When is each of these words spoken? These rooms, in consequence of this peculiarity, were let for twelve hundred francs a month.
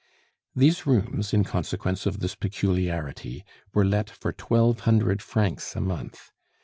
These 0.55 0.87
rooms, 0.87 1.31
in 1.31 1.43
consequence 1.43 2.07
of 2.07 2.21
this 2.21 2.33
peculiarity, 2.33 3.45
were 3.71 3.85
let 3.85 4.09
for 4.09 4.33
twelve 4.33 4.79
hundred 4.79 5.21
francs 5.21 5.75
a 5.75 5.79
month. 5.81 6.31